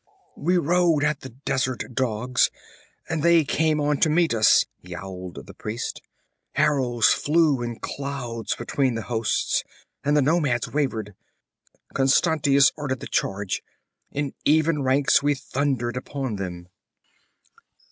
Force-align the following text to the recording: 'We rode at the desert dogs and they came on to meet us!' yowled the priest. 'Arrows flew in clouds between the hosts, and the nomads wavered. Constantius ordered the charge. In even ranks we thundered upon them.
'We 0.35 0.57
rode 0.57 1.03
at 1.03 1.19
the 1.19 1.29
desert 1.29 1.93
dogs 1.93 2.49
and 3.07 3.21
they 3.21 3.43
came 3.43 3.79
on 3.79 3.97
to 3.99 4.09
meet 4.09 4.33
us!' 4.33 4.65
yowled 4.81 5.45
the 5.45 5.53
priest. 5.53 6.01
'Arrows 6.55 7.09
flew 7.09 7.61
in 7.61 7.75
clouds 7.77 8.55
between 8.55 8.95
the 8.95 9.03
hosts, 9.03 9.63
and 10.03 10.17
the 10.17 10.23
nomads 10.23 10.67
wavered. 10.73 11.13
Constantius 11.93 12.71
ordered 12.75 12.99
the 13.01 13.05
charge. 13.05 13.61
In 14.11 14.33
even 14.43 14.81
ranks 14.81 15.21
we 15.21 15.35
thundered 15.35 15.95
upon 15.95 16.37
them. 16.37 16.67